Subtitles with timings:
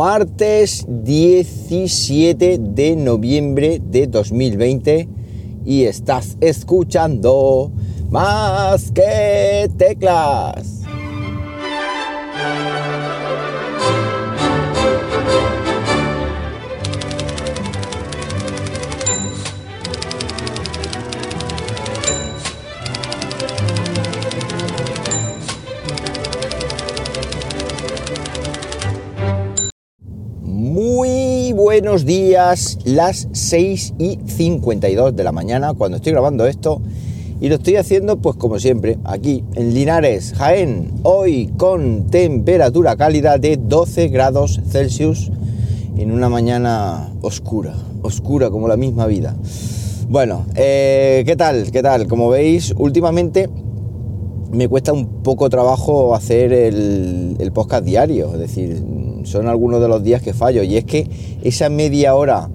[0.00, 5.06] martes 17 de noviembre de 2020
[5.66, 7.70] y estás escuchando
[8.08, 10.79] más que teclas.
[31.70, 36.82] Buenos días, las 6 y 52 de la mañana cuando estoy grabando esto
[37.40, 43.38] y lo estoy haciendo pues como siempre aquí en Linares, Jaén, hoy con temperatura cálida
[43.38, 45.30] de 12 grados Celsius
[45.96, 49.36] en una mañana oscura, oscura como la misma vida.
[50.08, 51.70] Bueno, eh, ¿qué tal?
[51.70, 52.08] ¿Qué tal?
[52.08, 53.48] Como veis, últimamente
[54.50, 58.82] me cuesta un poco trabajo hacer el, el podcast diario, es decir,
[59.24, 60.62] son algunos de los días que fallo.
[60.62, 61.08] Y es que
[61.42, 62.48] esa media hora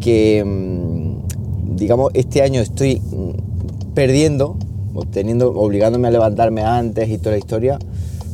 [0.00, 4.56] que, mm, digamos, este año estoy mm, perdiendo,
[4.94, 7.78] obteniendo, obligándome a levantarme antes y toda la historia,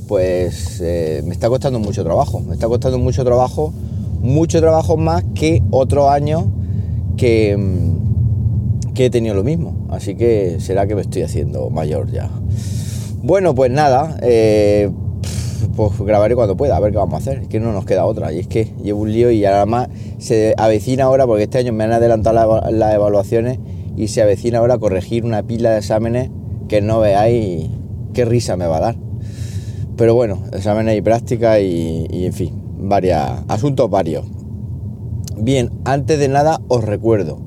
[0.09, 2.41] pues eh, me está costando mucho trabajo.
[2.41, 3.73] Me está costando mucho trabajo,
[4.21, 6.45] mucho trabajo más que otros años
[7.17, 9.87] que, mm, que he tenido lo mismo.
[9.91, 12.31] Así que será que me estoy haciendo mayor ya.
[13.23, 14.91] Bueno, pues nada, eh,
[15.77, 17.43] pues grabaré cuando pueda, a ver qué vamos a hacer.
[17.43, 18.33] Es que no nos queda otra.
[18.33, 21.85] Y es que llevo un lío y además se avecina ahora, porque este año me
[21.85, 23.59] han adelantado las evaluaciones
[23.97, 26.31] y se avecina ahora corregir una pila de exámenes
[26.69, 27.69] que no veáis
[28.13, 28.97] qué risa me va a dar.
[29.97, 34.25] Pero bueno, exámenes y práctica y, y en fin, varias, asuntos varios.
[35.37, 37.41] Bien, antes de nada os recuerdo,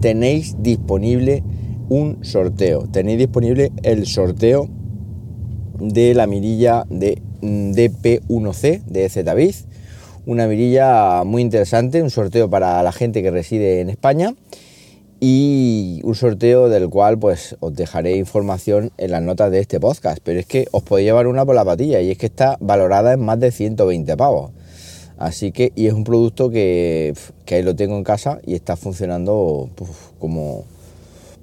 [0.00, 1.42] tenéis disponible
[1.88, 2.86] un sorteo.
[2.88, 4.68] Tenéis disponible el sorteo
[5.78, 7.22] de la mirilla de
[7.74, 9.64] DP1C de Zetaviz,
[10.26, 14.34] una mirilla muy interesante, un sorteo para la gente que reside en España.
[15.18, 20.18] Y un sorteo del cual pues os dejaré información en las notas de este podcast,
[20.22, 23.14] pero es que os podéis llevar una por la patilla y es que está valorada
[23.14, 24.50] en más de 120 pavos.
[25.16, 27.14] Así que, y es un producto que,
[27.46, 29.70] que ahí lo tengo en casa y está funcionando
[30.18, 30.64] como,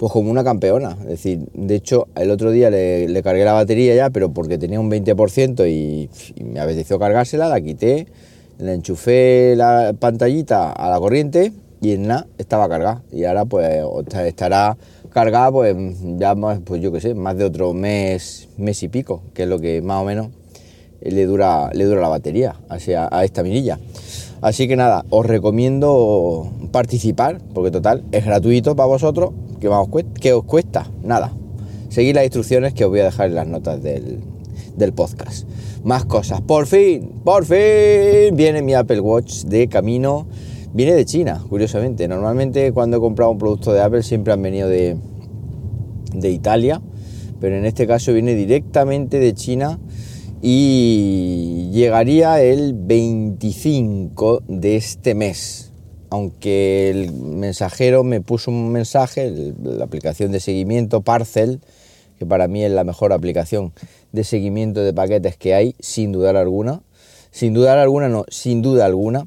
[0.03, 0.97] pues como una campeona.
[1.03, 4.77] Es decir, de hecho, el otro día le, cargué la batería ya, pero porque tenía
[4.77, 6.09] un 20% y,
[6.43, 8.07] me apeteció cargársela, la quité,
[8.57, 13.01] le enchufé la pantallita a la corriente y en nada estaba cargada.
[13.13, 13.65] Y ahora pues
[14.25, 14.75] estará
[15.09, 15.73] cargada pues
[16.17, 19.47] ya más, pues yo qué sé, más de otro mes, mes y pico, que es
[19.47, 20.31] lo que más o menos
[21.01, 23.79] le dura, le dura la batería a esta mirilla.
[24.41, 29.31] Así que nada, os recomiendo participar, porque total, es gratuito para vosotros
[30.19, 30.91] ¿Qué, os cuesta?
[31.03, 31.31] Nada.
[31.89, 34.19] Seguir las instrucciones que os voy a dejar en las notas del,
[34.93, 35.47] podcast.
[35.83, 36.41] Más cosas.
[36.41, 40.27] Por fin, por fin viene mi Apple Watch de camino.
[40.73, 42.07] Viene de China, curiosamente.
[42.07, 44.97] Normalmente cuando he comprado un producto de Apple siempre han venido de,
[46.13, 46.81] de Italia,
[47.39, 49.79] pero en este caso viene directamente de China
[50.41, 55.72] y llegaría el 25 de este mes
[56.13, 61.59] aunque el mensajero me puso un mensaje, la aplicación de seguimiento Parcel,
[62.19, 63.73] que para mí es la mejor aplicación
[64.11, 66.81] de seguimiento de paquetes que hay, sin dudar alguna,
[67.31, 69.25] sin dudar alguna, no, sin duda alguna,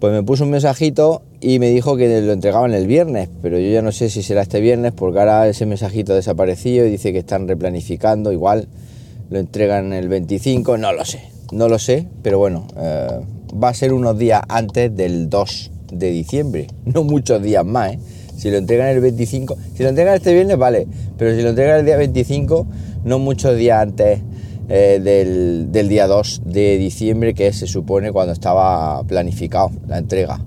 [0.00, 3.68] pues me puso un mensajito y me dijo que lo entregaban el viernes, pero yo
[3.68, 7.12] ya no sé si será este viernes porque ahora ese mensajito ha desaparecido y dice
[7.12, 8.68] que están replanificando, igual
[9.28, 13.20] lo entregan el 25, no lo sé, no lo sé, pero bueno, eh,
[13.62, 17.98] va a ser unos días antes del 2 de diciembre, no muchos días más, ¿eh?
[18.36, 21.78] Si lo entregan el 25, si lo entregan este viernes, vale, pero si lo entregan
[21.78, 22.66] el día 25,
[23.04, 24.20] no muchos días antes
[24.68, 25.00] eh,
[25.70, 30.40] del, día 2 de diciembre, que se supone cuando estaba planificado la entrega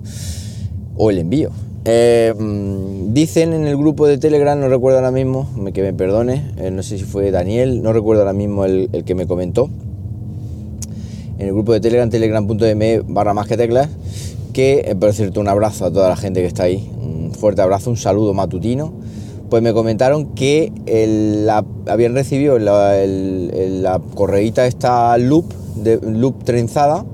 [0.96, 1.50] o el envío.
[1.84, 6.52] Eh, mm, dicen en el grupo de Telegram, no recuerdo ahora mismo, que me perdone,
[6.70, 9.70] no sé si fue Daniel, no recuerdo ahora mismo el, el que me comentó,
[11.38, 13.88] en el grupo de Telegram, telegram.me barra más que teclas,
[14.52, 17.62] que, eh, por cierto, un abrazo a toda la gente que está ahí, un fuerte
[17.62, 18.92] abrazo, un saludo matutino,
[19.50, 20.72] pues me comentaron que
[21.86, 25.46] habían recibido la, la correíta esta loop,
[25.76, 27.04] de, loop trenzada,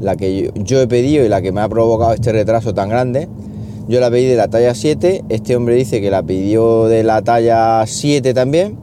[0.00, 3.28] la que yo, he pedido y la que me ha provocado este retraso tan grande.
[3.88, 7.22] Yo la pedí de la talla 7, este hombre dice que la pidió de la
[7.22, 8.76] talla 7 también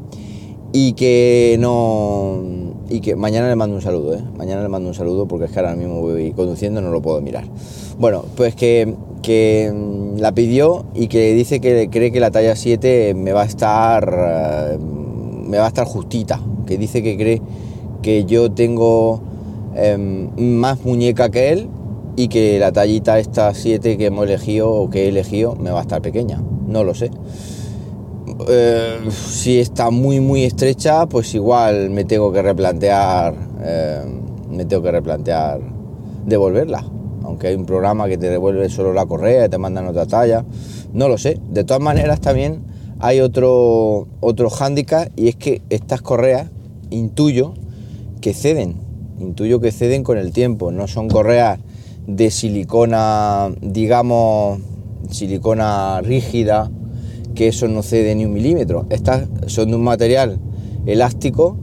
[0.73, 2.41] y que no
[2.89, 4.23] y que mañana le mando un saludo, ¿eh?
[4.37, 7.21] Mañana le mando un saludo porque es que ahora mismo voy conduciendo, no lo puedo
[7.21, 7.45] mirar.
[7.97, 12.55] Bueno, pues que, que mm, la pidió y que dice que cree que la talla
[12.55, 14.77] 7 me va a estar eh,
[15.45, 17.41] me va a estar justita, que dice que cree
[18.01, 19.21] que yo tengo
[19.75, 21.69] em, más muñeca que él
[22.17, 25.79] y que la tallita esta 7 que hemos elegido o que he elegido me va
[25.79, 27.11] a estar pequeña, no lo sé.
[28.49, 33.33] Eh, si está muy muy estrecha, pues igual me tengo que replantear,
[33.63, 34.01] eh,
[34.49, 35.61] me tengo que replantear
[36.25, 36.94] devolverla.
[37.35, 40.45] Aunque hay un programa que te devuelve solo la correa y te mandan otra talla,
[40.93, 41.37] no lo sé.
[41.49, 42.61] De todas maneras también
[42.99, 46.47] hay otro otro hándicap y es que estas correas
[46.91, 47.53] intuyo
[48.21, 48.75] que ceden,
[49.19, 51.59] intuyo que ceden con el tiempo, no son correas
[52.07, 54.61] de silicona, digamos,
[55.11, 56.71] silicona rígida,
[57.35, 58.85] que eso no cede ni un milímetro.
[58.89, 60.39] Estas son de un material
[60.85, 61.57] elástico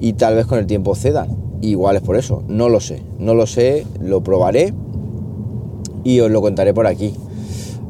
[0.00, 1.36] y tal vez con el tiempo cedan.
[1.60, 4.72] Igual es por eso, no lo sé, no lo sé, lo probaré
[6.08, 7.12] y os lo contaré por aquí.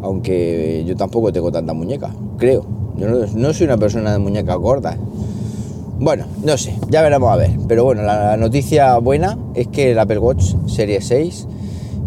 [0.03, 2.67] Aunque yo tampoco tengo tanta muñeca, creo.
[2.97, 4.97] Yo no, soy una persona de muñeca gorda.
[6.01, 7.53] Bueno, no sé, ya veremos a ver.
[7.69, 11.47] Pero bueno, la noticia buena es que el Apple Watch Serie 6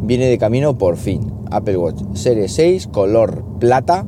[0.04, 1.32] viene de camino por fin.
[1.50, 4.06] Apple Watch Serie 6, color plata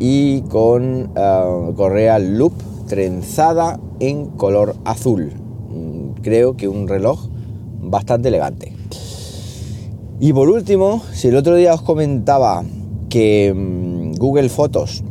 [0.00, 2.54] y con uh, correa loop
[2.88, 5.32] trenzada en color azul.
[5.68, 7.28] Mm, creo que un reloj
[7.80, 8.71] bastante elegante.
[10.24, 12.62] Y por último, si el otro día os comentaba
[13.08, 15.02] que mm, Google Fotos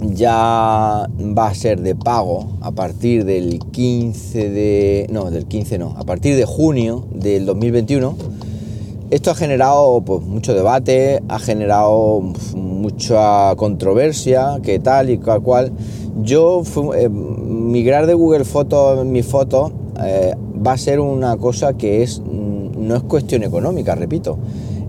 [0.00, 5.06] ya va a ser de pago a partir del 15 de...
[5.12, 8.16] No, del 15 no, a partir de junio del 2021,
[9.12, 12.20] esto ha generado pues, mucho debate, ha generado
[12.56, 15.72] mucha controversia, que tal y cual cual.
[16.22, 16.64] Yo,
[16.96, 19.70] eh, migrar de Google Fotos mi foto
[20.02, 20.34] eh,
[20.66, 22.20] va a ser una cosa que es
[22.88, 24.38] no es cuestión económica, repito.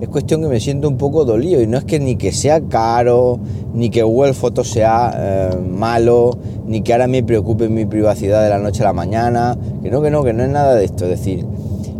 [0.01, 2.61] Es cuestión que me siento un poco dolido y no es que ni que sea
[2.61, 3.37] caro,
[3.73, 8.49] ni que Google Fotos sea eh, malo, ni que ahora me preocupe mi privacidad de
[8.49, 11.03] la noche a la mañana, que no, que no, que no es nada de esto.
[11.03, 11.45] Es decir,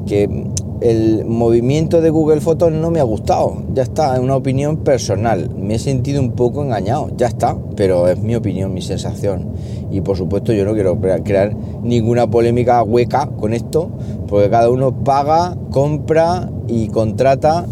[0.08, 0.48] que
[0.82, 3.58] el movimiento de Google Fotos no me ha gustado.
[3.74, 5.50] Ya está, es una opinión personal.
[5.56, 7.10] Me he sentido un poco engañado.
[7.18, 9.50] Ya está, pero es mi opinión, mi sensación.
[9.92, 13.90] Y por supuesto yo no quiero crear ninguna polémica hueca con esto,
[14.28, 17.66] porque cada uno paga, compra y contrata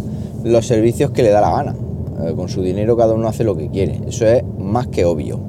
[0.43, 1.75] los servicios que le da la gana.
[2.23, 4.01] Eh, con su dinero cada uno hace lo que quiere.
[4.07, 5.39] Eso es más que obvio.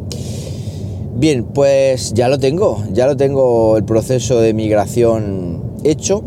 [1.16, 2.84] Bien, pues ya lo tengo.
[2.92, 6.22] Ya lo tengo el proceso de migración hecho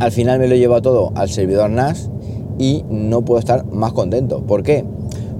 [0.00, 2.10] al final me lo llevo todo al servidor NAS
[2.58, 4.40] y no puedo estar más contento.
[4.40, 4.84] ¿Por qué?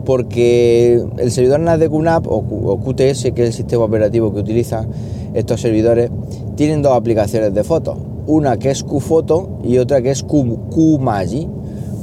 [0.05, 4.87] Porque el servidor NAS de QNAP o, QTS, que es el sistema operativo que utiliza
[5.33, 6.11] estos servidores,
[6.57, 7.97] tienen dos aplicaciones de fotos.
[8.27, 11.49] Una que es QFoto y otra que es QMagi.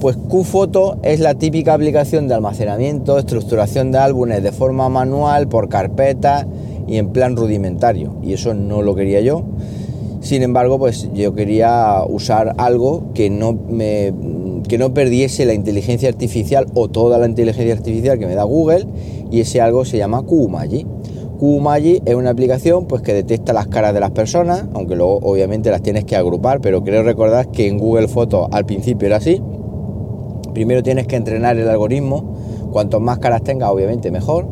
[0.01, 5.69] Pues QFoto es la típica aplicación de almacenamiento, estructuración de álbumes de forma manual, por
[5.69, 6.47] carpetas
[6.87, 8.15] y en plan rudimentario.
[8.23, 9.43] Y eso no lo quería yo
[10.27, 13.57] sin embargo, pues yo quería usar algo que no
[14.67, 18.85] que no perdiese la inteligencia artificial o toda la inteligencia artificial que me da Google
[19.31, 20.85] y ese algo se llama Kumaji.
[21.39, 25.71] Kumaji es una aplicación pues que detecta las caras de las personas, aunque luego obviamente
[25.71, 29.41] las tienes que agrupar, pero creo recordar que en Google Fotos al principio era así.
[30.53, 32.33] Primero tienes que entrenar el algoritmo,
[32.71, 34.47] cuanto más caras tenga obviamente mejor,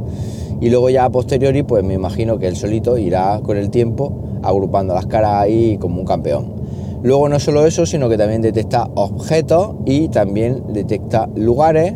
[0.61, 4.34] y luego ya a posteriori pues me imagino que él solito irá con el tiempo
[4.45, 6.53] agrupando las caras ahí como un campeón.
[7.03, 11.93] Luego no solo eso, sino que también detecta objetos y también detecta lugares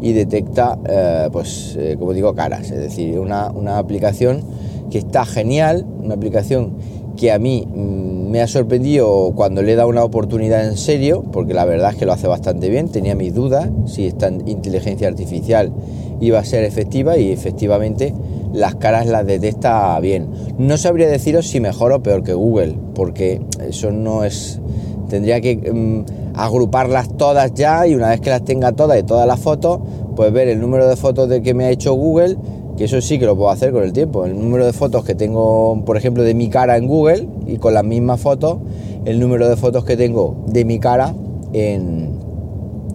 [0.00, 2.70] y detecta, eh, pues, eh, como digo, caras.
[2.70, 4.42] Es decir, una, una, aplicación
[4.90, 6.76] que está genial, una aplicación
[7.16, 11.24] que a mí mm, me ha sorprendido cuando le he dado una oportunidad en serio,
[11.32, 12.88] porque la verdad es que lo hace bastante bien.
[12.88, 15.72] Tenía mis dudas si esta inteligencia artificial
[16.20, 18.14] iba a ser efectiva y efectivamente
[18.52, 20.28] las caras las detecta bien.
[20.58, 24.60] No sabría deciros si mejor o peor que Google, porque eso no es...
[25.08, 26.04] Tendría que mm,
[26.34, 29.80] agruparlas todas ya y una vez que las tenga todas y todas las fotos,
[30.16, 32.36] pues ver el número de fotos de que me ha hecho Google,
[32.76, 34.24] que eso sí que lo puedo hacer con el tiempo.
[34.24, 37.74] El número de fotos que tengo, por ejemplo, de mi cara en Google y con
[37.74, 38.58] las mismas fotos,
[39.04, 41.14] el número de fotos que tengo de mi cara
[41.52, 42.18] en,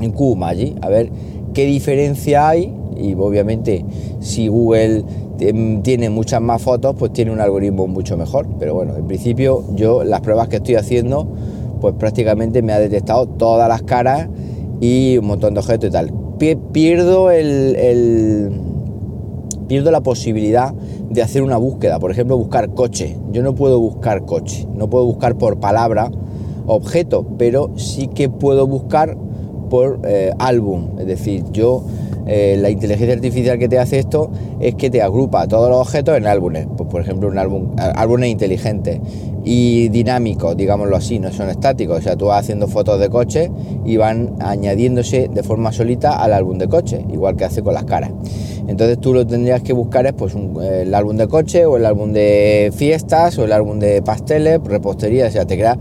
[0.01, 1.09] en allí A ver
[1.53, 3.85] qué diferencia hay y obviamente
[4.19, 5.03] si Google
[5.81, 8.47] tiene muchas más fotos, pues tiene un algoritmo mucho mejor.
[8.59, 11.27] Pero bueno, en principio yo las pruebas que estoy haciendo,
[11.79, 14.27] pues prácticamente me ha detectado todas las caras
[14.79, 16.13] y un montón de objetos y tal.
[16.71, 18.51] Pierdo el,
[19.71, 23.15] pierdo la posibilidad de hacer una búsqueda, por ejemplo, buscar coche.
[23.31, 26.11] Yo no puedo buscar coche, no puedo buscar por palabra
[26.65, 29.15] objeto, pero sí que puedo buscar
[29.69, 30.99] por eh, álbum.
[30.99, 31.85] Es decir, yo
[32.33, 36.15] eh, la inteligencia artificial que te hace esto es que te agrupa todos los objetos
[36.15, 36.65] en álbumes.
[36.77, 39.01] Pues, por ejemplo, un álbum, álbumes inteligentes
[39.43, 41.99] y dinámicos, digámoslo así, no son estáticos.
[41.99, 43.51] O sea, tú vas haciendo fotos de coche
[43.83, 47.83] y van añadiéndose de forma solita al álbum de coche, igual que hace con las
[47.83, 48.11] caras.
[48.65, 52.13] Entonces tú lo tendrías que buscar es pues el álbum de coche o el álbum
[52.13, 55.77] de fiestas o el álbum de pasteles, repostería, o sea, te crea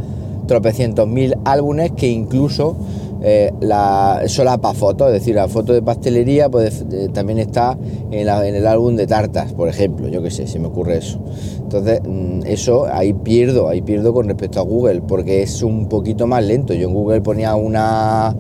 [0.49, 2.77] tropecientos mil álbumes que incluso
[3.23, 7.77] eh, la solapa foto, es decir, la foto de pastelería pues, eh, también está
[8.11, 11.21] en, el álbum de tartas, por ejemplo, yo que sé, se me ocurre eso.
[11.59, 16.27] Entonces, mm, eso ahí pierdo, ahí pierdo con respecto a Google, porque es un poquito
[16.27, 16.73] más lento.
[16.73, 18.35] Yo en Google ponía una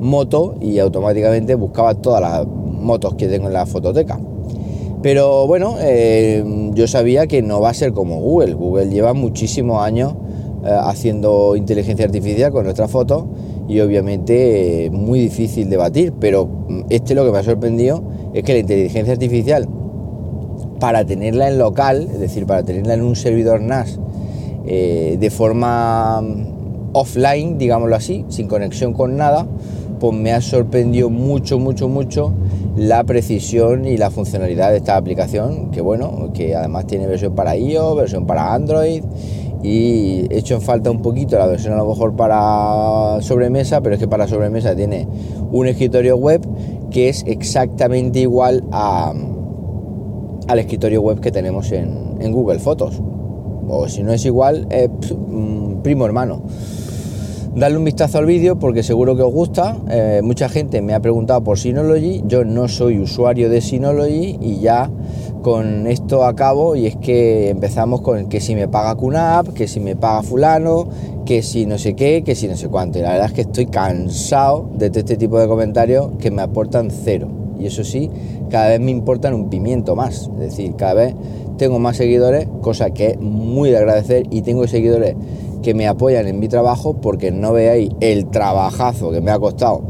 [0.00, 4.18] moto y automáticamente buscaba todas las motos que tengo en la fototeca.
[5.00, 6.42] Pero bueno, eh,
[6.74, 8.54] yo sabía que no va a ser como Google.
[8.54, 10.14] Google lleva muchísimos años
[10.64, 13.24] haciendo inteligencia artificial con nuestras fotos
[13.68, 18.02] y obviamente muy difícil de batir, pero mm, este lo que me ha sorprendido
[18.32, 19.68] es que la inteligencia artificial,
[20.80, 23.98] para tenerla en local, es decir, para tenerla en un servidor NAS
[24.66, 29.46] eh, de forma mm, offline, digámoslo así, sin conexión con nada,
[29.98, 32.32] pues me ha sorprendido mucho, mucho, mucho
[32.76, 37.56] la precisión y la funcionalidad de esta aplicación, que bueno, que además tiene versión para
[37.56, 39.02] iOS, versión para Android
[39.64, 43.94] y he hecho en falta un poquito la versión a lo mejor para sobremesa, pero
[43.94, 45.08] es que para sobremesa tiene
[45.50, 46.46] un escritorio web
[46.90, 49.14] que es exactamente igual a,
[50.48, 53.00] al escritorio web que tenemos en, Google Fotos.
[53.66, 54.90] O si no es igual, es
[55.82, 56.42] primo hermano.
[57.56, 59.76] Darle un vistazo al vídeo porque seguro que os gusta.
[59.88, 62.24] Eh, mucha gente me ha preguntado por Synology.
[62.26, 64.90] Yo no soy usuario de Synology y ya
[65.40, 69.68] con esto a cabo y es que empezamos con que si me paga QNAP, que
[69.68, 70.88] si me paga fulano,
[71.24, 72.98] que si no sé qué, que si no sé cuánto.
[72.98, 76.90] Y la verdad es que estoy cansado de este tipo de comentarios que me aportan
[76.90, 77.28] cero.
[77.60, 78.10] Y eso sí,
[78.50, 80.28] cada vez me importan un pimiento más.
[80.34, 81.14] Es decir, cada vez
[81.56, 85.14] tengo más seguidores, cosa que es muy de agradecer y tengo seguidores
[85.64, 89.82] que me apoyan en mi trabajo porque no veáis el trabajazo que me ha costado.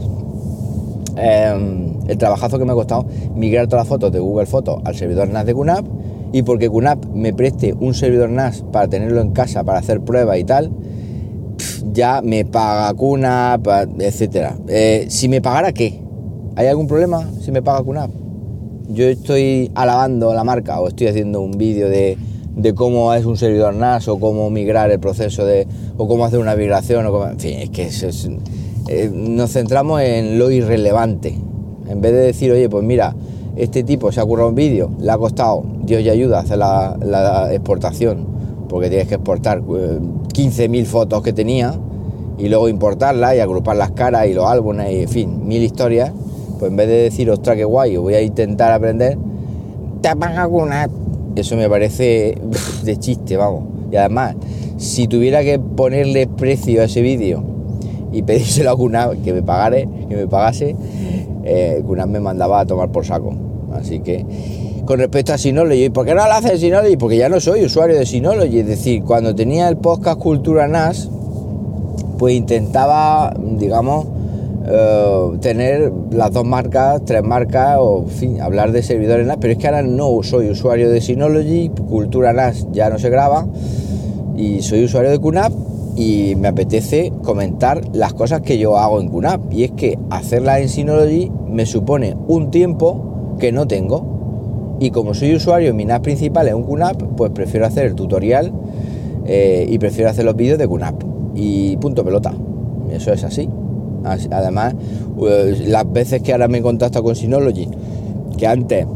[1.17, 4.95] Eh, el trabajazo que me ha costado migrar todas las fotos de Google Fotos al
[4.95, 5.85] servidor NAS de QNAP
[6.33, 10.39] y porque QNAP me preste un servidor NAS para tenerlo en casa, para hacer pruebas
[10.39, 10.71] y tal,
[11.93, 13.67] ya me paga QNAP,
[13.99, 14.57] etcétera.
[14.69, 16.01] Eh, si me pagara, ¿qué?
[16.55, 18.11] ¿Hay algún problema si me paga QNAP?
[18.91, 22.17] Yo estoy alabando la marca o estoy haciendo un vídeo de,
[22.75, 26.57] cómo es un servidor NAS o cómo migrar el proceso de o cómo hacer una
[26.57, 27.89] migración o cómo, en fin, es que
[28.89, 31.39] eh, nos centramos en lo irrelevante
[31.89, 33.15] en vez de decir, oye, pues mira,
[33.57, 36.59] este tipo se ha currado un vídeo, le ha costado, Dios ya ayuda a hacer
[36.59, 38.27] la, exportación,
[38.69, 41.75] porque tienes que exportar 15.000 eh, fotos que tenía
[42.39, 46.13] y luego importarlas y agrupar las caras y los álbumes y en fin, mil historias,
[46.59, 49.19] pues en vez de decir, ostras, qué guay, voy a intentar aprender,
[50.01, 50.89] te van alguna.
[51.37, 52.37] Eso me parece
[52.85, 53.65] de chiste, vamos.
[53.91, 54.37] Y además,
[54.77, 57.43] si tuviera que ponerle precio a ese vídeo
[58.13, 60.77] y pedírselo a alguna que me pagare, que me pagase,
[61.45, 63.35] eh, me mandaba a tomar por saco.
[63.73, 64.25] Así que,
[64.85, 66.97] con respecto a Synology, ¿por qué no lo hace Synology?
[66.97, 68.61] Porque ya no soy usuario de Synology.
[68.61, 71.09] Es decir, cuando tenía el podcast Cultura NAS,
[72.19, 74.07] pues intentaba, digamos,
[74.67, 79.53] eh, tener las dos marcas, tres marcas, o en fin, hablar de servidores NAS, pero
[79.53, 83.47] es que ahora no soy usuario de Synology, Cultura NAS ya no se graba,
[84.37, 85.53] y soy usuario de QNAP
[85.97, 89.53] y me apetece comentar las cosas que yo hago en QNAP.
[89.53, 94.77] Y es que hacerla en Synology me supone un tiempo que no tengo.
[94.81, 98.53] Y como soy usuario mi NAP principal en un QNAP, pues prefiero hacer el tutorial
[99.25, 101.03] eh, y prefiero hacer los vídeos de QNAP.
[101.35, 102.35] Y punto pelota.
[102.91, 103.49] Eso es así.
[104.05, 104.75] Además,
[105.17, 107.69] pues, las veces que ahora me contacto con Synology,
[108.37, 108.87] que antes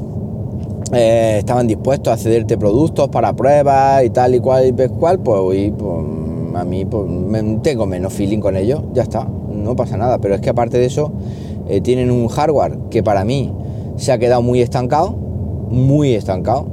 [0.93, 5.39] eh, estaban dispuestos a cederte productos para pruebas y tal y cual y cual, pues
[5.41, 6.05] hoy pues,
[6.55, 7.07] a mí pues,
[7.63, 10.19] tengo menos feeling con ellos, ya está, no pasa nada.
[10.19, 11.13] Pero es que aparte de eso,
[11.69, 13.53] eh, tienen un hardware que para mí
[13.97, 16.67] se ha quedado muy estancado, muy estancado,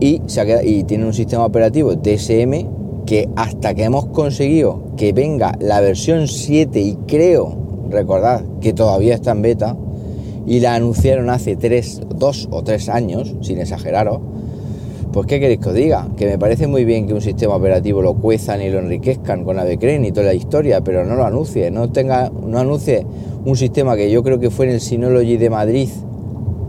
[0.00, 5.12] y, se ha y tienen un sistema operativo DSM que hasta que hemos conseguido que
[5.12, 9.76] venga la versión 7 y creo, recordad que todavía está en beta,
[10.46, 14.20] y la anunciaron hace 3, 2 o 3 años, sin exageraros,
[15.12, 16.08] pues ¿qué queréis que os diga?
[16.16, 19.58] Que me parece muy bien que un sistema operativo lo cuezan y lo enriquezcan con
[19.58, 23.04] Avecren y toda la historia, pero no lo anuncie, no tenga, no anuncie
[23.44, 25.88] un sistema que yo creo que fue en el Synology de Madrid,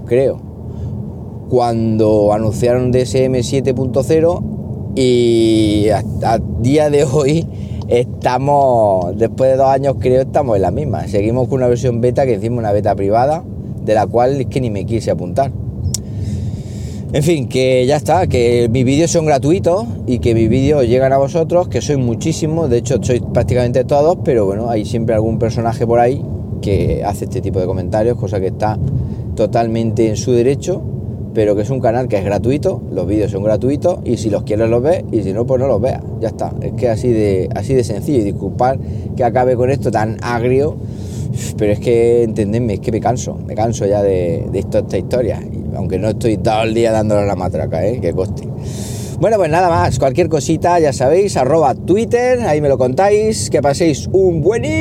[0.05, 0.39] creo,
[1.49, 4.43] cuando anunciaron DSM 7.0
[4.95, 7.47] y hasta día de hoy
[7.91, 11.07] estamos, después de dos años creo, estamos en la misma.
[11.07, 13.43] Seguimos con una versión beta que encima una beta privada,
[13.83, 15.51] de la cual es que ni me quise apuntar.
[17.13, 21.11] En fin, que ya está, que mis vídeos son gratuitos y que mis vídeos llegan
[21.11, 25.37] a vosotros, que sois muchísimos, de hecho sois prácticamente todos, pero bueno, hay siempre algún
[25.37, 26.23] personaje por ahí
[26.61, 28.77] que hace este tipo de comentarios, cosa que está
[29.35, 30.81] totalmente en su derecho,
[31.33, 34.43] pero que es un canal que es gratuito, los vídeos son gratuitos y si los
[34.43, 37.09] quieres los ves y si no, pues no los veas, ya está, es que así
[37.09, 38.79] de, así de sencillo y disculpar
[39.15, 40.75] que acabe con esto tan agrio,
[41.57, 45.41] pero es que entendedme, es que me canso, me canso ya de, de esta historia
[45.75, 47.99] aunque no estoy todo el día dándole la matraca, ¿eh?
[48.01, 48.47] que coste.
[49.19, 53.61] Bueno, pues nada más, cualquier cosita, ya sabéis, arroba Twitter, ahí me lo contáis, que
[53.61, 54.73] paséis un buenísimo,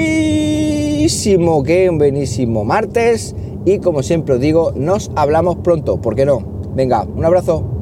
[1.63, 6.43] que un buenísimo martes y como siempre os digo, nos hablamos pronto, ¿por qué no?
[6.75, 7.80] Venga, un abrazo.